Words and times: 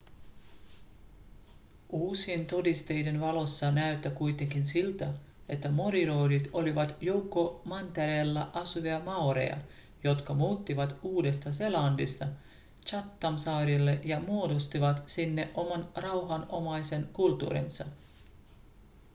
uusien 1.89 2.45
todisteiden 2.45 3.19
valossa 3.21 3.71
näyttää 3.71 4.11
kuitenkin 4.11 4.65
siltä 4.65 5.13
että 5.49 5.71
moriorit 5.71 6.49
olivat 6.53 6.95
joukko 7.01 7.61
mantereella 7.65 8.49
asuvia 8.53 8.99
maoreja 8.99 9.57
jotka 10.03 10.33
muuttivat 10.33 10.95
uudesta-seelannista 11.03 12.25
chathamsaarille 12.85 14.01
ja 14.03 14.19
muodostivat 14.19 15.03
sinne 15.07 15.51
oman 15.53 15.89
rauhanomaisen 15.95 17.09
kulttuurinsa 17.13 17.85